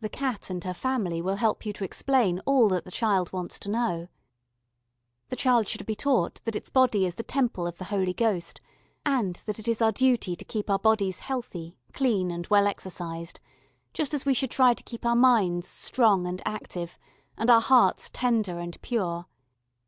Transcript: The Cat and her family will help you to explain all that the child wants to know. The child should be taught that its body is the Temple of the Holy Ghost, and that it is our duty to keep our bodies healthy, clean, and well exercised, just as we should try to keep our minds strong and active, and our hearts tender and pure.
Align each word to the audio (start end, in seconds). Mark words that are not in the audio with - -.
The 0.00 0.08
Cat 0.08 0.50
and 0.50 0.64
her 0.64 0.74
family 0.74 1.22
will 1.22 1.36
help 1.36 1.64
you 1.64 1.72
to 1.74 1.84
explain 1.84 2.40
all 2.40 2.68
that 2.70 2.84
the 2.84 2.90
child 2.90 3.32
wants 3.32 3.56
to 3.60 3.70
know. 3.70 4.08
The 5.28 5.36
child 5.36 5.68
should 5.68 5.86
be 5.86 5.94
taught 5.94 6.40
that 6.42 6.56
its 6.56 6.70
body 6.70 7.06
is 7.06 7.14
the 7.14 7.22
Temple 7.22 7.64
of 7.68 7.78
the 7.78 7.84
Holy 7.84 8.12
Ghost, 8.12 8.60
and 9.06 9.36
that 9.46 9.60
it 9.60 9.68
is 9.68 9.80
our 9.80 9.92
duty 9.92 10.34
to 10.34 10.44
keep 10.44 10.68
our 10.68 10.80
bodies 10.80 11.20
healthy, 11.20 11.76
clean, 11.92 12.32
and 12.32 12.48
well 12.48 12.66
exercised, 12.66 13.38
just 13.92 14.12
as 14.12 14.26
we 14.26 14.34
should 14.34 14.50
try 14.50 14.74
to 14.74 14.82
keep 14.82 15.06
our 15.06 15.14
minds 15.14 15.68
strong 15.68 16.26
and 16.26 16.42
active, 16.44 16.98
and 17.38 17.48
our 17.48 17.60
hearts 17.60 18.10
tender 18.12 18.58
and 18.58 18.82
pure. 18.82 19.26